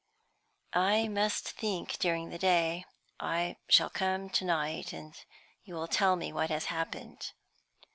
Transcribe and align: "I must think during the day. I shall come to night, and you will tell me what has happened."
"I 0.73 1.07
must 1.09 1.47
think 1.51 1.99
during 1.99 2.31
the 2.31 2.39
day. 2.39 2.85
I 3.19 3.57
shall 3.69 3.91
come 3.91 4.31
to 4.31 4.43
night, 4.43 4.93
and 4.93 5.13
you 5.63 5.75
will 5.75 5.87
tell 5.87 6.15
me 6.15 6.33
what 6.33 6.49
has 6.49 6.65
happened." 6.73 7.33